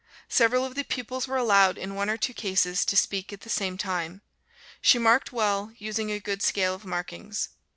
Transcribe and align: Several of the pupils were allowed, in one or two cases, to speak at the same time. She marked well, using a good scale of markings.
Several 0.29 0.65
of 0.65 0.73
the 0.73 0.83
pupils 0.83 1.27
were 1.27 1.37
allowed, 1.37 1.77
in 1.77 1.93
one 1.93 2.09
or 2.09 2.17
two 2.17 2.33
cases, 2.33 2.85
to 2.85 2.97
speak 2.97 3.31
at 3.31 3.41
the 3.41 3.51
same 3.51 3.77
time. 3.77 4.23
She 4.81 4.97
marked 4.97 5.31
well, 5.31 5.73
using 5.77 6.11
a 6.11 6.19
good 6.19 6.41
scale 6.41 6.73
of 6.73 6.83
markings. 6.85 7.49